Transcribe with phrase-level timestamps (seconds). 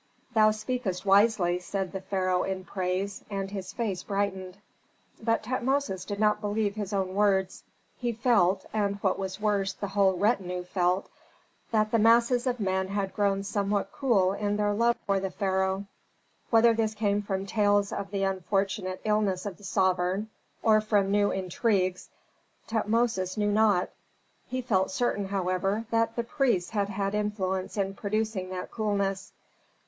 [0.33, 4.57] "Thou speakest wisely," said the pharaoh in praise, and his face brightened.
[5.21, 7.63] But Tutmosis did not believe his own words.
[7.99, 11.07] He felt, and what was worse the whole retinue felt,
[11.69, 15.85] that the masses of men had grown somewhat cool in their love for the pharaoh.
[16.49, 20.31] Whether this came from tales of the unfortunate illness of the sovereign,
[20.63, 22.09] or from new intrigues,
[22.67, 23.91] Tutmosis knew not;
[24.47, 29.31] he felt certain, however, that the priests had had influence in producing that coolness.